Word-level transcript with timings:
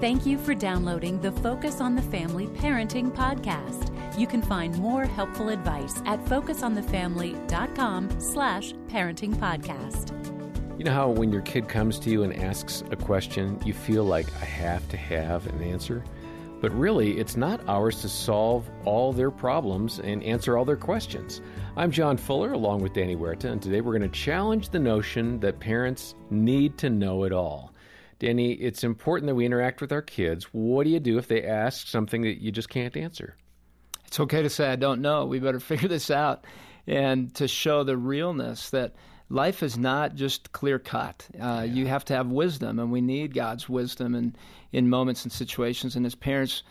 Thank 0.00 0.24
you 0.24 0.38
for 0.38 0.54
downloading 0.54 1.20
the 1.20 1.30
Focus 1.30 1.78
on 1.82 1.94
the 1.94 2.00
Family 2.00 2.46
Parenting 2.46 3.12
Podcast. 3.12 3.92
You 4.18 4.26
can 4.26 4.40
find 4.40 4.74
more 4.78 5.04
helpful 5.04 5.50
advice 5.50 6.00
at 6.06 6.24
focusonthefamily.com 6.24 8.18
slash 8.18 8.72
parenting 8.88 9.34
podcast. 9.34 10.16
You 10.78 10.86
know 10.86 10.94
how 10.94 11.10
when 11.10 11.30
your 11.30 11.42
kid 11.42 11.68
comes 11.68 11.98
to 11.98 12.08
you 12.08 12.22
and 12.22 12.34
asks 12.34 12.82
a 12.90 12.96
question, 12.96 13.60
you 13.62 13.74
feel 13.74 14.04
like 14.04 14.26
I 14.40 14.46
have 14.46 14.88
to 14.88 14.96
have 14.96 15.46
an 15.48 15.62
answer? 15.62 16.02
But 16.62 16.72
really, 16.72 17.18
it's 17.18 17.36
not 17.36 17.60
ours 17.68 18.00
to 18.00 18.08
solve 18.08 18.70
all 18.86 19.12
their 19.12 19.30
problems 19.30 19.98
and 19.98 20.22
answer 20.22 20.56
all 20.56 20.64
their 20.64 20.76
questions. 20.76 21.42
I'm 21.76 21.90
John 21.90 22.16
Fuller 22.16 22.54
along 22.54 22.80
with 22.80 22.94
Danny 22.94 23.16
Huerta, 23.16 23.50
and 23.50 23.60
today 23.60 23.82
we're 23.82 23.98
going 23.98 24.10
to 24.10 24.18
challenge 24.18 24.70
the 24.70 24.78
notion 24.78 25.40
that 25.40 25.60
parents 25.60 26.14
need 26.30 26.78
to 26.78 26.88
know 26.88 27.24
it 27.24 27.32
all. 27.32 27.74
Danny, 28.20 28.52
it's 28.52 28.84
important 28.84 29.28
that 29.28 29.34
we 29.34 29.46
interact 29.46 29.80
with 29.80 29.92
our 29.92 30.02
kids. 30.02 30.44
What 30.52 30.84
do 30.84 30.90
you 30.90 31.00
do 31.00 31.18
if 31.18 31.26
they 31.26 31.42
ask 31.42 31.88
something 31.88 32.22
that 32.22 32.40
you 32.40 32.52
just 32.52 32.68
can't 32.68 32.94
answer? 32.96 33.34
It's 34.06 34.20
okay 34.20 34.42
to 34.42 34.50
say, 34.50 34.70
I 34.70 34.76
don't 34.76 35.00
know. 35.00 35.24
We 35.24 35.38
better 35.38 35.58
figure 35.60 35.88
this 35.88 36.10
out. 36.10 36.44
And 36.86 37.34
to 37.36 37.48
show 37.48 37.82
the 37.82 37.96
realness 37.96 38.70
that 38.70 38.94
life 39.30 39.62
is 39.62 39.78
not 39.78 40.14
just 40.16 40.52
clear 40.52 40.78
cut. 40.78 41.26
Uh, 41.34 41.38
yeah. 41.40 41.64
You 41.64 41.86
have 41.86 42.04
to 42.06 42.14
have 42.14 42.26
wisdom, 42.26 42.78
and 42.78 42.92
we 42.92 43.00
need 43.00 43.34
God's 43.34 43.68
wisdom 43.68 44.14
in, 44.14 44.36
in 44.70 44.90
moments 44.90 45.24
and 45.24 45.32
situations. 45.32 45.96
And 45.96 46.04
as 46.04 46.14
parents, 46.14 46.62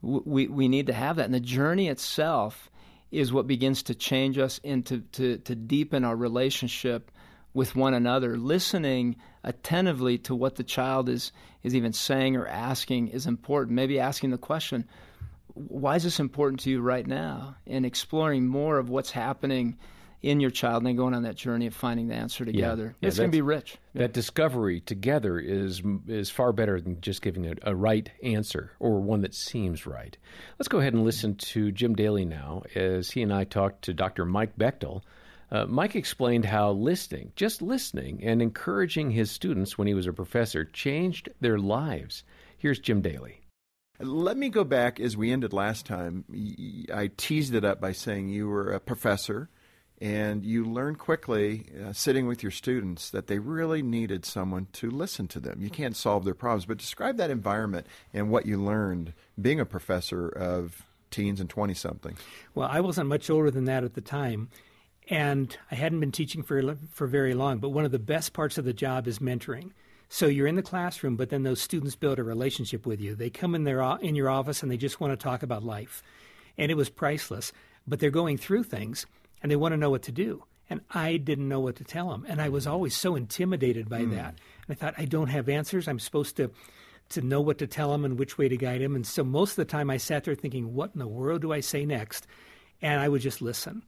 we, 0.00 0.48
we 0.48 0.68
need 0.68 0.86
to 0.86 0.94
have 0.94 1.16
that. 1.16 1.26
And 1.26 1.34
the 1.34 1.40
journey 1.40 1.88
itself 1.88 2.70
is 3.10 3.30
what 3.30 3.46
begins 3.46 3.82
to 3.84 3.94
change 3.94 4.38
us 4.38 4.58
and 4.64 4.86
to, 4.86 5.00
to, 5.12 5.36
to 5.38 5.54
deepen 5.54 6.04
our 6.04 6.16
relationship 6.16 7.10
with 7.54 7.74
one 7.74 7.94
another. 7.94 8.36
Listening 8.36 9.16
attentively 9.42 10.18
to 10.18 10.34
what 10.34 10.56
the 10.56 10.64
child 10.64 11.08
is, 11.08 11.32
is 11.62 11.74
even 11.74 11.92
saying 11.92 12.36
or 12.36 12.46
asking 12.46 13.08
is 13.08 13.26
important. 13.26 13.74
Maybe 13.74 13.98
asking 13.98 14.30
the 14.30 14.38
question, 14.38 14.86
why 15.54 15.96
is 15.96 16.02
this 16.02 16.20
important 16.20 16.60
to 16.60 16.70
you 16.70 16.80
right 16.80 17.06
now? 17.06 17.56
And 17.66 17.86
exploring 17.86 18.46
more 18.46 18.78
of 18.78 18.90
what's 18.90 19.12
happening 19.12 19.78
in 20.24 20.40
your 20.40 20.50
child 20.50 20.78
and 20.78 20.86
then 20.86 20.96
going 20.96 21.12
on 21.12 21.22
that 21.24 21.36
journey 21.36 21.66
of 21.66 21.74
finding 21.74 22.08
the 22.08 22.14
answer 22.14 22.46
together. 22.46 22.84
Yeah, 22.84 22.92
yeah, 23.02 23.08
it's 23.08 23.18
going 23.18 23.30
to 23.30 23.36
be 23.36 23.42
rich. 23.42 23.76
That 23.94 24.14
discovery 24.14 24.80
together 24.80 25.38
is 25.38 25.82
is 26.08 26.30
far 26.30 26.52
better 26.52 26.80
than 26.80 27.00
just 27.02 27.20
giving 27.20 27.46
a, 27.46 27.54
a, 27.62 27.74
right 27.74 28.10
answer 28.22 28.72
or 28.80 29.00
one 29.00 29.20
that 29.20 29.34
seems 29.34 29.86
right. 29.86 30.16
Let's 30.58 30.68
go 30.68 30.78
ahead 30.78 30.94
and 30.94 31.04
listen 31.04 31.36
to 31.36 31.70
Jim 31.72 31.94
Daly 31.94 32.24
now 32.24 32.62
as 32.74 33.10
he 33.10 33.20
and 33.20 33.34
I 33.34 33.44
talked 33.44 33.82
to 33.82 33.92
Dr. 33.92 34.24
Mike 34.24 34.56
Bechtle. 34.56 35.02
Uh, 35.50 35.66
Mike 35.66 35.94
explained 35.96 36.44
how 36.44 36.72
listening, 36.72 37.32
just 37.36 37.62
listening, 37.62 38.22
and 38.22 38.40
encouraging 38.40 39.10
his 39.10 39.30
students 39.30 39.76
when 39.78 39.86
he 39.86 39.94
was 39.94 40.06
a 40.06 40.12
professor 40.12 40.64
changed 40.64 41.28
their 41.40 41.58
lives. 41.58 42.24
Here's 42.58 42.78
Jim 42.78 43.02
Daly. 43.02 43.40
Let 44.00 44.36
me 44.36 44.48
go 44.48 44.64
back 44.64 44.98
as 44.98 45.16
we 45.16 45.30
ended 45.30 45.52
last 45.52 45.86
time. 45.86 46.24
I 46.92 47.10
teased 47.16 47.54
it 47.54 47.64
up 47.64 47.80
by 47.80 47.92
saying 47.92 48.28
you 48.28 48.48
were 48.48 48.72
a 48.72 48.80
professor 48.80 49.48
and 50.00 50.44
you 50.44 50.64
learned 50.64 50.98
quickly, 50.98 51.66
uh, 51.82 51.92
sitting 51.92 52.26
with 52.26 52.42
your 52.42 52.50
students, 52.50 53.10
that 53.10 53.28
they 53.28 53.38
really 53.38 53.82
needed 53.82 54.24
someone 54.24 54.66
to 54.72 54.90
listen 54.90 55.28
to 55.28 55.40
them. 55.40 55.62
You 55.62 55.70
can't 55.70 55.96
solve 55.96 56.24
their 56.24 56.34
problems, 56.34 56.66
but 56.66 56.78
describe 56.78 57.16
that 57.18 57.30
environment 57.30 57.86
and 58.12 58.28
what 58.28 58.44
you 58.44 58.60
learned 58.60 59.12
being 59.40 59.60
a 59.60 59.64
professor 59.64 60.28
of 60.28 60.84
teens 61.10 61.40
and 61.40 61.48
20 61.48 61.74
something. 61.74 62.16
Well, 62.54 62.68
I 62.70 62.80
wasn't 62.80 63.08
much 63.08 63.30
older 63.30 63.50
than 63.50 63.66
that 63.66 63.84
at 63.84 63.94
the 63.94 64.00
time, 64.00 64.48
and 65.08 65.56
I 65.70 65.74
hadn't 65.74 66.00
been 66.00 66.12
teaching 66.12 66.42
for, 66.42 66.76
for 66.90 67.06
very 67.06 67.34
long, 67.34 67.58
but 67.58 67.70
one 67.70 67.84
of 67.84 67.92
the 67.92 67.98
best 67.98 68.32
parts 68.32 68.58
of 68.58 68.64
the 68.64 68.72
job 68.72 69.06
is 69.06 69.18
mentoring. 69.18 69.72
So 70.08 70.26
you're 70.26 70.46
in 70.46 70.56
the 70.56 70.62
classroom, 70.62 71.16
but 71.16 71.30
then 71.30 71.42
those 71.42 71.60
students 71.60 71.96
build 71.96 72.18
a 72.18 72.22
relationship 72.22 72.86
with 72.86 73.00
you. 73.00 73.14
They 73.14 73.30
come 73.30 73.54
in 73.54 73.64
their 73.64 73.82
in 74.00 74.14
your 74.14 74.30
office 74.30 74.62
and 74.62 74.70
they 74.70 74.76
just 74.76 75.00
want 75.00 75.12
to 75.12 75.22
talk 75.22 75.42
about 75.42 75.64
life, 75.64 76.02
and 76.56 76.70
it 76.70 76.76
was 76.76 76.88
priceless. 76.88 77.52
But 77.86 78.00
they're 78.00 78.10
going 78.10 78.38
through 78.38 78.64
things 78.64 79.06
and 79.42 79.50
they 79.50 79.56
want 79.56 79.72
to 79.72 79.76
know 79.76 79.90
what 79.90 80.02
to 80.04 80.12
do. 80.12 80.44
And 80.70 80.80
I 80.90 81.18
didn't 81.18 81.48
know 81.48 81.60
what 81.60 81.76
to 81.76 81.84
tell 81.84 82.08
them. 82.08 82.24
And 82.26 82.40
I 82.40 82.48
was 82.48 82.66
always 82.66 82.96
so 82.96 83.14
intimidated 83.14 83.90
by 83.90 84.00
mm. 84.00 84.12
that. 84.12 84.34
And 84.66 84.70
I 84.70 84.74
thought, 84.74 84.94
I 84.96 85.04
don't 85.04 85.28
have 85.28 85.50
answers. 85.50 85.86
I'm 85.86 85.98
supposed 85.98 86.36
to 86.36 86.50
to 87.10 87.20
know 87.20 87.42
what 87.42 87.58
to 87.58 87.66
tell 87.66 87.92
them 87.92 88.06
and 88.06 88.18
which 88.18 88.38
way 88.38 88.48
to 88.48 88.56
guide 88.56 88.80
them. 88.80 88.96
And 88.96 89.06
so 89.06 89.22
most 89.22 89.50
of 89.50 89.56
the 89.56 89.64
time 89.66 89.90
I 89.90 89.98
sat 89.98 90.24
there 90.24 90.34
thinking, 90.34 90.72
what 90.72 90.92
in 90.94 90.98
the 90.98 91.06
world 91.06 91.42
do 91.42 91.52
I 91.52 91.60
say 91.60 91.84
next? 91.84 92.26
And 92.80 92.98
I 92.98 93.10
would 93.10 93.20
just 93.20 93.42
listen. 93.42 93.82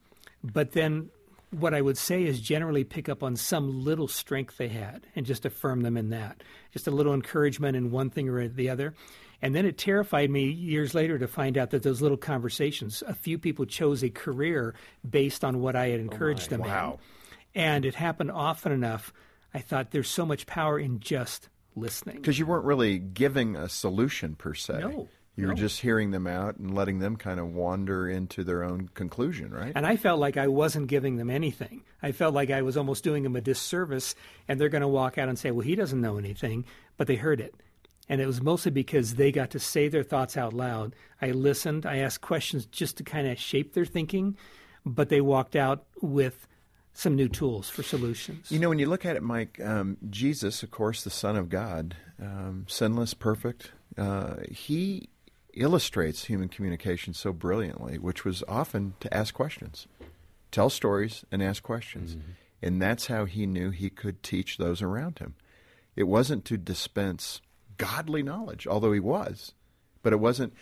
But 0.51 0.71
then 0.71 1.09
what 1.51 1.73
I 1.73 1.81
would 1.81 1.97
say 1.97 2.23
is 2.23 2.39
generally 2.39 2.83
pick 2.83 3.07
up 3.09 3.23
on 3.23 3.35
some 3.35 3.83
little 3.83 4.07
strength 4.07 4.57
they 4.57 4.67
had 4.67 5.07
and 5.15 5.25
just 5.25 5.45
affirm 5.45 5.81
them 5.81 5.97
in 5.97 6.09
that. 6.09 6.43
Just 6.71 6.87
a 6.87 6.91
little 6.91 7.13
encouragement 7.13 7.75
in 7.75 7.91
one 7.91 8.09
thing 8.09 8.29
or 8.29 8.47
the 8.47 8.69
other. 8.69 8.93
And 9.41 9.55
then 9.55 9.65
it 9.65 9.77
terrified 9.77 10.29
me 10.29 10.45
years 10.45 10.93
later 10.93 11.19
to 11.19 11.27
find 11.27 11.57
out 11.57 11.69
that 11.69 11.83
those 11.83 12.01
little 12.01 12.17
conversations, 12.17 13.03
a 13.07 13.13
few 13.13 13.37
people 13.37 13.65
chose 13.65 14.03
a 14.03 14.09
career 14.09 14.73
based 15.07 15.43
on 15.43 15.59
what 15.59 15.75
I 15.75 15.89
had 15.89 15.99
oh, 15.99 16.03
encouraged 16.03 16.47
oh 16.47 16.57
them 16.57 16.61
wow. 16.61 16.99
in. 17.53 17.61
And 17.61 17.85
it 17.85 17.95
happened 17.95 18.31
often 18.31 18.71
enough. 18.71 19.13
I 19.53 19.59
thought 19.59 19.91
there's 19.91 20.09
so 20.09 20.25
much 20.25 20.47
power 20.47 20.79
in 20.79 20.99
just 20.99 21.49
listening. 21.75 22.17
Because 22.17 22.37
you 22.37 22.45
weren't 22.45 22.65
really 22.65 22.97
giving 22.97 23.55
a 23.55 23.69
solution 23.69 24.35
per 24.35 24.53
se. 24.53 24.79
No. 24.79 25.07
You 25.37 25.47
were 25.47 25.53
just 25.53 25.81
hearing 25.81 26.09
them 26.09 26.25
out 26.25 26.57
and 26.57 26.73
letting 26.73 26.97
them 26.97 27.15
kind 27.15 27.39
of 27.39 27.53
wander 27.53 28.09
into 28.09 28.43
their 28.43 28.63
own 28.63 28.89
conclusion, 28.95 29.53
right? 29.53 29.71
And 29.75 29.85
I 29.85 29.95
felt 29.95 30.19
like 30.19 30.35
I 30.35 30.47
wasn't 30.47 30.87
giving 30.87 31.17
them 31.17 31.29
anything. 31.29 31.83
I 32.01 32.11
felt 32.11 32.33
like 32.33 32.49
I 32.49 32.63
was 32.63 32.75
almost 32.75 33.03
doing 33.03 33.21
them 33.21 33.35
a 33.35 33.41
disservice, 33.41 34.15
and 34.47 34.59
they're 34.59 34.67
going 34.67 34.81
to 34.81 34.87
walk 34.87 35.19
out 35.19 35.29
and 35.29 35.37
say, 35.37 35.51
well, 35.51 35.61
he 35.61 35.75
doesn't 35.75 36.01
know 36.01 36.17
anything, 36.17 36.65
but 36.97 37.05
they 37.05 37.17
heard 37.17 37.39
it. 37.39 37.53
And 38.09 38.19
it 38.19 38.25
was 38.25 38.41
mostly 38.41 38.71
because 38.71 39.15
they 39.15 39.31
got 39.31 39.51
to 39.51 39.59
say 39.59 39.89
their 39.89 40.01
thoughts 40.01 40.37
out 40.37 40.53
loud. 40.53 40.95
I 41.21 41.31
listened, 41.31 41.85
I 41.85 41.97
asked 41.97 42.21
questions 42.21 42.65
just 42.65 42.97
to 42.97 43.03
kind 43.03 43.27
of 43.27 43.37
shape 43.37 43.73
their 43.73 43.85
thinking, 43.85 44.37
but 44.85 45.09
they 45.09 45.21
walked 45.21 45.55
out 45.55 45.85
with 46.01 46.47
some 46.93 47.15
new 47.15 47.29
tools 47.29 47.69
for 47.69 47.83
solutions. 47.83 48.51
You 48.51 48.57
know, 48.57 48.69
when 48.69 48.79
you 48.79 48.87
look 48.87 49.05
at 49.05 49.15
it, 49.15 49.21
Mike, 49.21 49.59
um, 49.63 49.97
Jesus, 50.09 50.63
of 50.63 50.71
course, 50.71 51.03
the 51.03 51.11
Son 51.11 51.35
of 51.35 51.47
God, 51.47 51.95
um, 52.19 52.65
sinless, 52.67 53.13
perfect, 53.13 53.71
uh, 53.99 54.37
he 54.49 55.09
illustrates 55.59 56.25
human 56.25 56.49
communication 56.49 57.13
so 57.13 57.33
brilliantly, 57.33 57.97
which 57.97 58.25
was 58.25 58.43
often 58.47 58.93
to 58.99 59.13
ask 59.13 59.33
questions, 59.33 59.87
tell 60.51 60.69
stories, 60.69 61.25
and 61.31 61.43
ask 61.43 61.63
questions. 61.63 62.15
Mm-hmm. 62.15 62.31
And 62.61 62.81
that's 62.81 63.07
how 63.07 63.25
he 63.25 63.45
knew 63.45 63.69
he 63.69 63.89
could 63.89 64.23
teach 64.23 64.57
those 64.57 64.81
around 64.81 65.19
him. 65.19 65.35
It 65.95 66.03
wasn't 66.03 66.45
to 66.45 66.57
dispense 66.57 67.41
godly 67.77 68.23
knowledge, 68.23 68.67
although 68.67 68.91
he 68.91 68.99
was. 68.99 69.53
But 70.01 70.13
it 70.13 70.19
wasn't, 70.19 70.53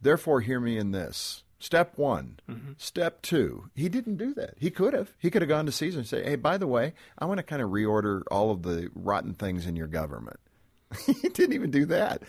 therefore, 0.00 0.40
hear 0.40 0.60
me 0.60 0.78
in 0.78 0.92
this. 0.92 1.42
Step 1.58 1.96
one. 1.96 2.40
Mm-hmm. 2.50 2.72
Step 2.76 3.22
two. 3.22 3.70
He 3.74 3.88
didn't 3.88 4.16
do 4.16 4.34
that. 4.34 4.54
He 4.58 4.70
could 4.70 4.94
have. 4.94 5.12
He 5.18 5.30
could 5.30 5.42
have 5.42 5.48
gone 5.48 5.66
to 5.66 5.72
Caesar 5.72 6.00
and 6.00 6.06
say, 6.06 6.24
hey, 6.24 6.34
by 6.34 6.58
the 6.58 6.66
way, 6.66 6.94
I 7.18 7.24
want 7.26 7.38
to 7.38 7.44
kind 7.44 7.62
of 7.62 7.70
reorder 7.70 8.22
all 8.30 8.50
of 8.50 8.62
the 8.62 8.90
rotten 8.94 9.34
things 9.34 9.66
in 9.66 9.76
your 9.76 9.86
government. 9.86 10.40
he 11.06 11.28
didn't 11.28 11.52
even 11.52 11.70
do 11.70 11.86
that. 11.86 12.22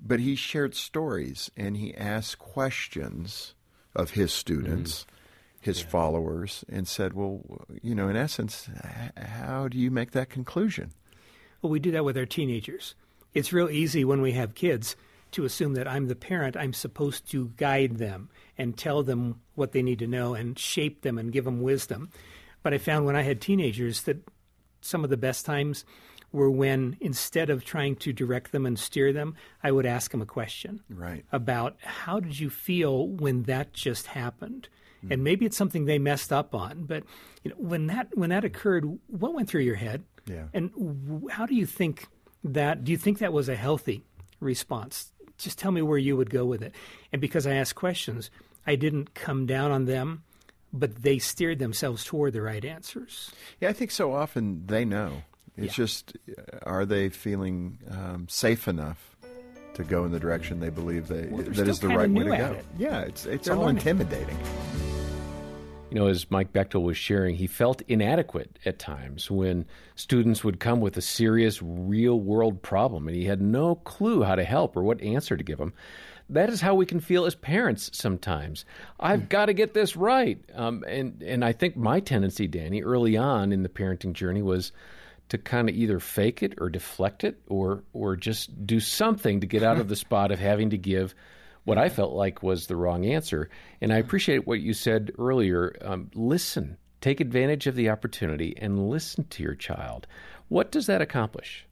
But 0.00 0.20
he 0.20 0.34
shared 0.34 0.74
stories 0.74 1.50
and 1.56 1.76
he 1.76 1.94
asked 1.94 2.38
questions 2.38 3.54
of 3.94 4.10
his 4.10 4.32
students, 4.32 5.02
mm-hmm. 5.02 5.16
his 5.60 5.80
yeah. 5.82 5.88
followers, 5.88 6.64
and 6.68 6.86
said, 6.86 7.14
well, 7.14 7.42
you 7.82 7.94
know, 7.94 8.08
in 8.08 8.16
essence, 8.16 8.68
how 9.16 9.68
do 9.68 9.78
you 9.78 9.90
make 9.90 10.10
that 10.10 10.30
conclusion? 10.30 10.92
Well, 11.62 11.70
we 11.70 11.78
do 11.78 11.92
that 11.92 12.04
with 12.04 12.18
our 12.18 12.26
teenagers. 12.26 12.94
It's 13.32 13.52
real 13.52 13.70
easy 13.70 14.04
when 14.04 14.20
we 14.20 14.32
have 14.32 14.54
kids 14.54 14.96
to 15.32 15.44
assume 15.44 15.74
that 15.74 15.88
I'm 15.88 16.06
the 16.06 16.14
parent, 16.14 16.56
I'm 16.56 16.72
supposed 16.72 17.28
to 17.32 17.52
guide 17.56 17.98
them 17.98 18.30
and 18.56 18.76
tell 18.76 19.02
them 19.02 19.40
what 19.56 19.72
they 19.72 19.82
need 19.82 19.98
to 19.98 20.06
know 20.06 20.34
and 20.34 20.56
shape 20.56 21.02
them 21.02 21.18
and 21.18 21.32
give 21.32 21.44
them 21.44 21.60
wisdom. 21.60 22.10
But 22.62 22.72
I 22.72 22.78
found 22.78 23.04
when 23.04 23.16
I 23.16 23.22
had 23.22 23.40
teenagers 23.40 24.02
that 24.02 24.18
some 24.80 25.02
of 25.02 25.10
the 25.10 25.16
best 25.16 25.44
times 25.44 25.84
were 26.34 26.50
when 26.50 26.96
instead 27.00 27.48
of 27.48 27.64
trying 27.64 27.94
to 27.94 28.12
direct 28.12 28.50
them 28.50 28.66
and 28.66 28.76
steer 28.76 29.12
them, 29.12 29.36
I 29.62 29.70
would 29.70 29.86
ask 29.86 30.10
them 30.10 30.20
a 30.20 30.26
question 30.26 30.80
right. 30.90 31.24
about 31.30 31.76
how 31.80 32.18
did 32.18 32.40
you 32.40 32.50
feel 32.50 33.06
when 33.06 33.44
that 33.44 33.72
just 33.72 34.08
happened? 34.08 34.68
Mm. 35.06 35.12
And 35.12 35.24
maybe 35.24 35.46
it's 35.46 35.56
something 35.56 35.84
they 35.84 36.00
messed 36.00 36.32
up 36.32 36.52
on, 36.52 36.86
but 36.86 37.04
you 37.44 37.50
know, 37.50 37.56
when 37.58 37.86
that 37.86 38.08
when 38.18 38.30
that 38.30 38.44
occurred, 38.44 38.84
what 39.06 39.32
went 39.32 39.48
through 39.48 39.62
your 39.62 39.76
head? 39.76 40.02
Yeah. 40.26 40.46
And 40.52 40.72
w- 40.72 41.28
how 41.28 41.46
do 41.46 41.54
you 41.54 41.66
think 41.66 42.08
that 42.42 42.82
do 42.82 42.90
you 42.90 42.98
think 42.98 43.20
that 43.20 43.32
was 43.32 43.48
a 43.48 43.54
healthy 43.54 44.02
response? 44.40 45.12
Just 45.38 45.58
tell 45.58 45.70
me 45.70 45.82
where 45.82 45.98
you 45.98 46.16
would 46.16 46.30
go 46.30 46.44
with 46.44 46.62
it. 46.62 46.74
And 47.12 47.20
because 47.20 47.46
I 47.46 47.54
asked 47.54 47.76
questions, 47.76 48.30
I 48.66 48.74
didn't 48.74 49.14
come 49.14 49.46
down 49.46 49.70
on 49.70 49.84
them, 49.84 50.24
but 50.72 51.02
they 51.02 51.20
steered 51.20 51.60
themselves 51.60 52.04
toward 52.04 52.32
the 52.32 52.42
right 52.42 52.64
answers. 52.64 53.30
Yeah, 53.60 53.68
I 53.68 53.72
think 53.72 53.92
so 53.92 54.12
often 54.12 54.66
they 54.66 54.84
know. 54.84 55.22
It's 55.56 55.78
yeah. 55.78 55.84
just, 55.84 56.16
are 56.62 56.84
they 56.84 57.08
feeling 57.08 57.78
um, 57.90 58.26
safe 58.28 58.66
enough 58.66 59.16
to 59.74 59.84
go 59.84 60.04
in 60.04 60.12
the 60.12 60.20
direction 60.20 60.60
they 60.60 60.70
believe 60.70 61.08
they 61.08 61.26
well, 61.26 61.42
that 61.42 61.68
is 61.68 61.80
the 61.80 61.88
right 61.88 62.10
way 62.10 62.24
to 62.24 62.36
go? 62.36 62.52
It. 62.52 62.64
Yeah, 62.78 63.00
it's 63.00 63.26
it's 63.26 63.48
all 63.48 63.60
learning. 63.60 63.76
intimidating. 63.76 64.38
You 65.90 66.00
know, 66.00 66.06
as 66.08 66.28
Mike 66.28 66.52
Bechtle 66.52 66.82
was 66.82 66.96
sharing, 66.96 67.36
he 67.36 67.46
felt 67.46 67.82
inadequate 67.86 68.58
at 68.64 68.80
times 68.80 69.30
when 69.30 69.64
students 69.94 70.42
would 70.42 70.58
come 70.58 70.80
with 70.80 70.96
a 70.96 71.00
serious, 71.00 71.62
real 71.62 72.18
world 72.18 72.62
problem 72.62 73.06
and 73.06 73.16
he 73.16 73.26
had 73.26 73.40
no 73.40 73.76
clue 73.76 74.24
how 74.24 74.34
to 74.34 74.42
help 74.42 74.76
or 74.76 74.82
what 74.82 75.00
answer 75.02 75.36
to 75.36 75.44
give 75.44 75.58
them. 75.58 75.72
That 76.28 76.48
is 76.48 76.60
how 76.60 76.74
we 76.74 76.86
can 76.86 76.98
feel 76.98 77.26
as 77.26 77.36
parents 77.36 77.90
sometimes. 77.92 78.64
I've 78.98 79.28
got 79.28 79.46
to 79.46 79.52
get 79.52 79.74
this 79.74 79.94
right. 79.94 80.42
Um, 80.54 80.82
and, 80.88 81.22
and 81.22 81.44
I 81.44 81.52
think 81.52 81.76
my 81.76 82.00
tendency, 82.00 82.48
Danny, 82.48 82.82
early 82.82 83.16
on 83.16 83.52
in 83.52 83.62
the 83.62 83.68
parenting 83.68 84.14
journey 84.14 84.42
was 84.42 84.72
to 85.34 85.38
kind 85.38 85.68
of 85.68 85.74
either 85.74 86.00
fake 86.00 86.42
it 86.42 86.54
or 86.58 86.68
deflect 86.70 87.24
it 87.24 87.40
or 87.48 87.84
or 87.92 88.16
just 88.16 88.66
do 88.66 88.80
something 88.80 89.40
to 89.40 89.46
get 89.46 89.62
out 89.62 89.78
of 89.78 89.88
the 89.88 89.96
spot 90.04 90.30
of 90.30 90.38
having 90.38 90.70
to 90.70 90.78
give 90.78 91.14
what 91.64 91.78
I 91.78 91.88
felt 91.88 92.12
like 92.12 92.42
was 92.42 92.66
the 92.66 92.76
wrong 92.76 93.06
answer. 93.06 93.48
And 93.80 93.92
I 93.92 93.96
appreciate 93.98 94.46
what 94.46 94.60
you 94.60 94.74
said 94.74 95.12
earlier. 95.18 95.76
Um, 95.82 96.10
listen, 96.14 96.76
take 97.00 97.20
advantage 97.20 97.66
of 97.66 97.74
the 97.74 97.90
opportunity 97.90 98.54
and 98.58 98.88
listen 98.88 99.24
to 99.30 99.42
your 99.42 99.54
child. 99.54 100.06
What 100.48 100.70
does 100.70 100.86
that 100.86 101.02
accomplish? 101.02 101.66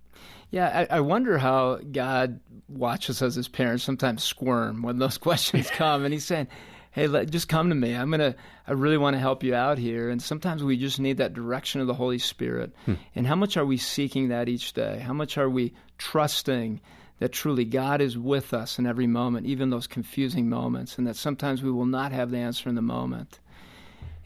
Yeah, 0.50 0.86
I, 0.90 0.96
I, 0.96 1.00
wonder 1.00 1.38
how 1.38 1.76
God 1.76 2.40
watches 2.68 3.22
us 3.22 3.28
as 3.28 3.34
his 3.36 3.48
parents 3.48 3.84
sometimes 3.84 4.22
squirm 4.22 4.82
when 4.82 4.98
those 4.98 5.16
questions 5.28 5.70
come, 5.70 6.04
and 6.04 6.12
He's 6.12 6.26
saying, 6.26 6.48
"Hey, 6.92 7.08
let, 7.08 7.30
just 7.30 7.48
come 7.48 7.68
to 7.68 7.74
me. 7.74 7.94
I'm 7.94 8.10
gonna. 8.10 8.36
I 8.66 8.72
really 8.72 8.98
want 8.98 9.14
to 9.14 9.20
help 9.20 9.42
you 9.42 9.54
out 9.54 9.78
here." 9.78 10.08
And 10.08 10.22
sometimes 10.22 10.62
we 10.62 10.76
just 10.76 11.00
need 11.00 11.18
that 11.18 11.34
direction 11.34 11.80
of 11.80 11.86
the 11.86 11.94
Holy 11.94 12.18
Spirit. 12.18 12.72
Hmm. 12.86 12.94
And 13.14 13.26
how 13.26 13.36
much 13.36 13.56
are 13.56 13.66
we 13.66 13.76
seeking 13.76 14.28
that 14.28 14.48
each 14.48 14.72
day? 14.72 15.00
How 15.00 15.12
much 15.12 15.36
are 15.36 15.50
we 15.50 15.74
trusting? 15.98 16.80
that 17.22 17.30
truly 17.30 17.64
God 17.64 18.00
is 18.00 18.18
with 18.18 18.52
us 18.52 18.80
in 18.80 18.86
every 18.86 19.06
moment, 19.06 19.46
even 19.46 19.70
those 19.70 19.86
confusing 19.86 20.48
moments, 20.48 20.98
and 20.98 21.06
that 21.06 21.14
sometimes 21.14 21.62
we 21.62 21.70
will 21.70 21.86
not 21.86 22.10
have 22.10 22.32
the 22.32 22.38
answer 22.38 22.68
in 22.68 22.74
the 22.74 22.82
moment. 22.82 23.38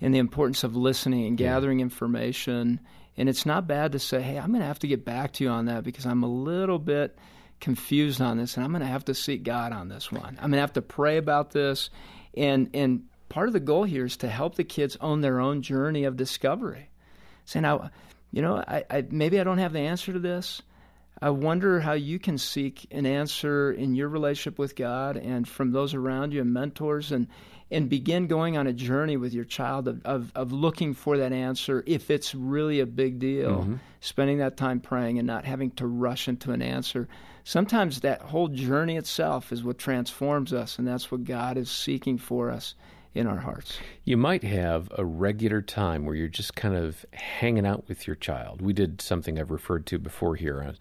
And 0.01 0.15
the 0.15 0.19
importance 0.19 0.65
of 0.65 0.75
listening 0.75 1.27
and 1.27 1.37
gathering 1.37 1.81
information. 1.81 2.81
And 3.19 3.29
it's 3.29 3.45
not 3.45 3.67
bad 3.67 3.93
to 3.93 3.99
say, 3.99 4.23
hey, 4.23 4.39
I'm 4.39 4.49
going 4.49 4.61
to 4.61 4.67
have 4.67 4.79
to 4.79 4.89
get 4.89 5.05
back 5.05 5.35
to 5.35 5.45
you 5.45 5.51
on 5.51 5.67
that 5.67 5.85
because 5.85 6.07
I'm 6.07 6.23
a 6.23 6.27
little 6.27 6.79
bit 6.79 7.19
confused 7.61 8.23
on 8.23 8.39
this 8.39 8.57
and 8.57 8.65
I'm 8.65 8.73
going 8.73 8.81
to 8.81 8.87
have 8.87 9.05
to 9.07 9.15
seek 9.15 9.43
God 9.43 9.73
on 9.73 9.89
this 9.89 10.11
one. 10.11 10.39
I'm 10.41 10.51
going 10.51 10.53
to 10.53 10.61
have 10.61 10.75
to 10.75 10.83
pray 10.83 11.19
about 11.19 11.51
this. 11.51 11.91
And, 12.37 12.71
and 12.75 13.05
part 13.29 13.49
of 13.49 13.53
the 13.53 13.61
goal 13.61 13.85
here 13.85 14.05
is 14.05 14.17
to 14.19 14.29
help 14.29 14.55
the 14.57 14.65
kids 14.65 14.97
own 15.01 15.21
their 15.21 15.41
own 15.41 15.63
journey 15.63 16.05
of 16.05 16.17
discovery. 16.17 16.91
Say, 17.45 17.61
now, 17.61 17.91
you 18.33 18.43
know, 18.43 18.57
I, 18.57 18.85
I, 18.91 19.05
maybe 19.11 19.41
I 19.41 19.45
don't 19.45 19.59
have 19.59 19.73
the 19.73 19.81
answer 19.81 20.13
to 20.13 20.19
this, 20.19 20.63
I 21.21 21.31
wonder 21.31 21.81
how 21.81 21.95
you 21.95 22.19
can 22.19 22.37
seek 22.37 22.87
an 22.91 23.07
answer 23.07 23.73
in 23.73 23.95
your 23.95 24.09
relationship 24.09 24.59
with 24.59 24.77
God 24.77 25.17
and 25.17 25.49
from 25.49 25.73
those 25.73 25.95
around 25.95 26.33
you 26.33 26.43
and 26.43 26.53
mentors 26.53 27.11
and 27.11 27.29
and 27.71 27.89
begin 27.89 28.29
going 28.29 28.57
on 28.57 28.69
a 28.69 28.73
journey 28.73 29.17
with 29.17 29.33
your 29.33 29.45
child 29.45 29.89
of, 29.89 30.05
of, 30.05 30.31
of 30.37 30.53
looking 30.53 30.95
for 30.95 31.19
that 31.19 31.33
answer 31.33 31.83
if 31.85 32.11
it's 32.11 32.33
really 32.33 32.79
a 32.79 32.87
big 32.87 33.19
deal. 33.19 33.63
Mm-hmm. 33.63 33.75
Spending 34.01 34.39
that 34.39 34.57
time 34.57 34.79
praying 34.79 35.19
and 35.19 35.27
not 35.27 35.45
having 35.45 35.73
to 35.73 35.87
rush 35.87 36.29
into 36.29 36.53
an 36.53 36.63
answer. 36.63 37.09
Sometimes 37.47 38.01
that 38.01 38.23
whole 38.23 38.49
journey 38.49 38.97
itself 38.97 39.53
is 39.53 39.63
what 39.63 39.79
transforms 39.79 40.53
us, 40.53 40.81
and 40.81 40.89
that's 40.89 41.13
what 41.13 41.23
God 41.23 41.57
is 41.57 41.71
seeking 41.71 42.19
for 42.19 42.51
us 42.51 42.75
in 43.15 43.29
our 43.29 43.37
hearts. 43.37 43.79
You 44.03 44.17
might 44.17 44.43
have 44.43 44.91
a 44.99 45.05
regular 45.05 45.63
time 45.63 46.05
where 46.05 46.17
you're 46.17 46.27
just 46.27 46.57
kind 46.57 46.75
of 46.75 47.07
hanging 47.13 47.65
out 47.65 47.85
with 47.87 48.05
your 48.05 48.17
child. 48.17 48.61
We 48.61 48.73
did 48.73 49.01
something 49.01 49.39
I've 49.39 49.53
referred 49.53 49.87
to 49.87 49.99
before 50.01 50.35
here 50.35 50.75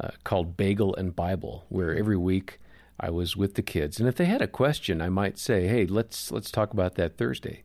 uh, 0.00 0.08
called 0.24 0.56
Bagel 0.56 0.92
and 0.96 1.14
Bible, 1.14 1.66
where 1.68 1.94
every 1.94 2.16
week 2.16 2.58
I 2.98 3.10
was 3.10 3.36
with 3.36 3.54
the 3.54 3.62
kids, 3.62 4.00
and 4.00 4.08
if 4.08 4.16
they 4.16 4.24
had 4.24 4.42
a 4.42 4.48
question, 4.48 5.00
I 5.00 5.10
might 5.10 5.38
say, 5.38 5.68
"Hey, 5.68 5.86
let's 5.86 6.32
let's 6.32 6.50
talk 6.50 6.72
about 6.72 6.96
that 6.96 7.16
Thursday," 7.16 7.62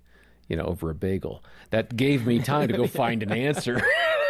you 0.48 0.56
know, 0.56 0.66
over 0.66 0.92
a 0.92 0.96
bagel. 0.96 1.44
That 1.72 1.98
gave 1.98 2.28
me 2.28 2.38
time 2.38 2.68
to 2.68 2.78
go 2.78 2.86
find 3.02 3.24
an 3.24 3.32
answer. 3.32 3.82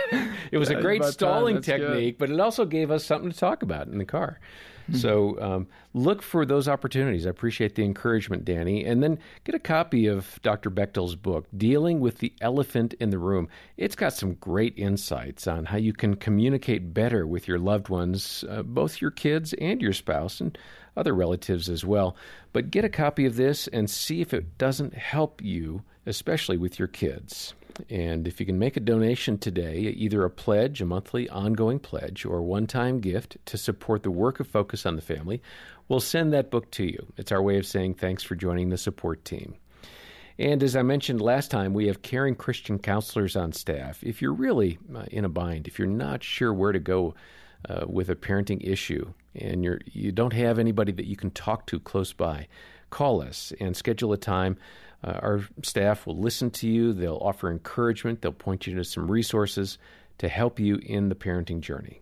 it 0.51 0.57
was 0.57 0.69
a 0.69 0.75
great 0.75 1.03
stalling 1.03 1.61
technique, 1.61 2.17
good. 2.17 2.27
but 2.27 2.29
it 2.31 2.39
also 2.39 2.65
gave 2.65 2.91
us 2.91 3.05
something 3.05 3.31
to 3.31 3.37
talk 3.37 3.63
about 3.63 3.87
in 3.87 3.97
the 3.97 4.05
car. 4.05 4.39
Mm-hmm. 4.83 4.97
So 4.97 5.39
um, 5.39 5.67
look 5.93 6.21
for 6.21 6.45
those 6.45 6.67
opportunities. 6.67 7.25
I 7.25 7.29
appreciate 7.29 7.75
the 7.75 7.83
encouragement, 7.83 8.43
Danny. 8.43 8.83
And 8.83 9.01
then 9.01 9.17
get 9.45 9.55
a 9.55 9.59
copy 9.59 10.07
of 10.07 10.39
Dr. 10.41 10.69
Bechtle's 10.69 11.15
book, 11.15 11.47
Dealing 11.55 11.99
with 11.99 12.17
the 12.17 12.33
Elephant 12.41 12.93
in 12.99 13.09
the 13.09 13.17
Room. 13.17 13.47
It's 13.77 13.95
got 13.95 14.13
some 14.13 14.33
great 14.35 14.77
insights 14.77 15.47
on 15.47 15.65
how 15.65 15.77
you 15.77 15.93
can 15.93 16.15
communicate 16.15 16.93
better 16.93 17.25
with 17.25 17.47
your 17.47 17.59
loved 17.59 17.89
ones, 17.89 18.43
uh, 18.49 18.63
both 18.63 18.99
your 18.99 19.11
kids 19.11 19.53
and 19.53 19.81
your 19.81 19.93
spouse, 19.93 20.41
and 20.41 20.57
other 20.97 21.13
relatives 21.13 21.69
as 21.69 21.85
well. 21.85 22.15
But 22.51 22.71
get 22.71 22.85
a 22.85 22.89
copy 22.89 23.25
of 23.25 23.35
this 23.35 23.67
and 23.69 23.89
see 23.89 24.21
if 24.21 24.33
it 24.33 24.57
doesn't 24.57 24.93
help 24.93 25.41
you, 25.41 25.83
especially 26.05 26.57
with 26.57 26.77
your 26.77 26.89
kids. 26.89 27.53
And 27.89 28.27
if 28.27 28.39
you 28.39 28.45
can 28.45 28.59
make 28.59 28.77
a 28.77 28.81
donation 28.81 29.37
today, 29.37 29.77
either 29.77 30.23
a 30.23 30.29
pledge, 30.29 30.81
a 30.81 30.85
monthly 30.85 31.29
ongoing 31.29 31.79
pledge, 31.79 32.25
or 32.25 32.37
a 32.37 32.43
one 32.43 32.67
time 32.67 32.99
gift 32.99 33.37
to 33.45 33.57
support 33.57 34.03
the 34.03 34.11
work 34.11 34.39
of 34.39 34.47
Focus 34.47 34.85
on 34.85 34.95
the 34.95 35.01
Family, 35.01 35.41
we'll 35.87 35.99
send 35.99 36.33
that 36.33 36.51
book 36.51 36.71
to 36.71 36.85
you. 36.85 37.13
It's 37.17 37.31
our 37.31 37.41
way 37.41 37.57
of 37.57 37.65
saying 37.65 37.95
thanks 37.95 38.23
for 38.23 38.35
joining 38.35 38.69
the 38.69 38.77
support 38.77 39.25
team. 39.25 39.55
And 40.39 40.63
as 40.63 40.75
I 40.75 40.81
mentioned 40.81 41.21
last 41.21 41.51
time, 41.51 41.73
we 41.73 41.87
have 41.87 42.01
caring 42.01 42.35
Christian 42.35 42.79
counselors 42.79 43.35
on 43.35 43.51
staff. 43.51 44.03
If 44.03 44.21
you're 44.21 44.33
really 44.33 44.79
uh, 44.93 45.03
in 45.11 45.25
a 45.25 45.29
bind, 45.29 45.67
if 45.67 45.77
you're 45.77 45.87
not 45.87 46.23
sure 46.23 46.53
where 46.53 46.71
to 46.71 46.79
go 46.79 47.13
uh, 47.69 47.85
with 47.87 48.09
a 48.09 48.15
parenting 48.15 48.67
issue, 48.67 49.13
and 49.35 49.63
you're 49.63 49.79
you 49.85 50.11
don't 50.11 50.33
have 50.33 50.59
anybody 50.59 50.91
that 50.91 51.05
you 51.05 51.15
can 51.15 51.31
talk 51.31 51.67
to 51.67 51.79
close 51.79 52.13
by, 52.13 52.47
call 52.93 53.21
us 53.21 53.51
and 53.59 53.75
schedule 53.75 54.13
a 54.13 54.17
time 54.17 54.57
uh, 55.03 55.19
our 55.21 55.41
staff 55.63 56.07
will 56.07 56.17
listen 56.17 56.49
to 56.49 56.67
you, 56.67 56.93
they'll 56.93 57.17
offer 57.21 57.51
encouragement, 57.51 58.21
they'll 58.21 58.31
point 58.31 58.65
you 58.65 58.75
to 58.75 58.83
some 58.85 59.11
resources 59.11 59.77
to 60.19 60.29
help 60.29 60.59
you 60.59 60.77
in 60.77 61.09
the 61.09 61.15
parenting 61.15 61.59
journey. 61.59 61.99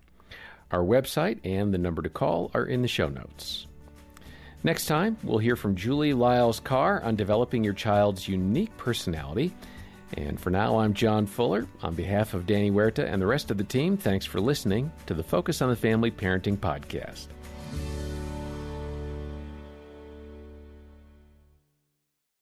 Our 0.70 0.84
website 0.84 1.40
and 1.44 1.74
the 1.74 1.78
number 1.78 2.02
to 2.02 2.10
call 2.10 2.52
are 2.54 2.66
in 2.66 2.82
the 2.82 2.88
show 2.88 3.10
notes. 3.10 3.66
Next 4.64 4.86
time, 4.86 5.18
we'll 5.24 5.40
hear 5.40 5.56
from 5.56 5.76
Julie 5.76 6.14
Lyles 6.14 6.60
Carr 6.60 7.02
on 7.02 7.16
developing 7.16 7.64
your 7.64 7.74
child's 7.74 8.28
unique 8.28 8.76
personality. 8.78 9.52
And 10.14 10.40
for 10.40 10.52
now, 10.52 10.78
I'm 10.78 10.94
John 10.94 11.26
Fuller. 11.26 11.68
On 11.82 11.96
behalf 11.96 12.36
of 12.36 12.46
Danny 12.46 12.70
Huerta 12.70 13.12
and 13.12 13.20
the 13.20 13.26
rest 13.26 13.50
of 13.50 13.58
the 13.58 13.64
team, 13.64 13.98
thanks 13.98 14.26
for 14.26 14.40
listening 14.40 14.92
to 15.08 15.16
the 15.16 15.24
Focus 15.24 15.64
on 15.64 15.70
the 15.70 15.76
Family 15.76 16.12
Parenting 16.12 16.58
Podcast. 16.58 17.30